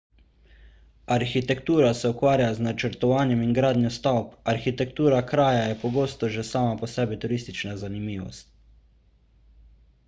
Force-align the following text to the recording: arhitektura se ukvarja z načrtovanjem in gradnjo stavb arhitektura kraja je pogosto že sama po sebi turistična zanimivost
arhitektura 1.15 1.91
se 1.99 2.09
ukvarja 2.13 2.47
z 2.59 2.63
načrtovanjem 2.67 3.43
in 3.49 3.51
gradnjo 3.59 3.91
stavb 3.99 4.33
arhitektura 4.55 5.21
kraja 5.33 5.61
je 5.67 5.77
pogosto 5.85 6.33
že 6.39 6.49
sama 6.55 6.75
po 6.83 6.91
sebi 6.97 7.21
turistična 7.27 7.77
zanimivost 7.85 8.53